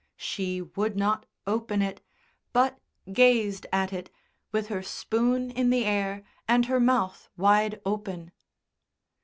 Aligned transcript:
She 0.17 0.63
would 0.63 0.97
not 0.97 1.27
open 1.45 1.83
it, 1.83 2.01
but 2.53 2.79
gazed 3.13 3.67
at 3.71 3.93
it, 3.93 4.09
with 4.51 4.65
her 4.69 4.81
spoon 4.81 5.51
in 5.51 5.69
the 5.69 5.85
air 5.85 6.23
and 6.47 6.65
her 6.65 6.79
mouth 6.79 7.29
wide 7.37 7.79
open. 7.85 8.31